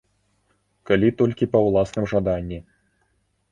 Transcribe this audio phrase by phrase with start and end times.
[0.91, 2.59] Калі толькі па ўласным жаданні.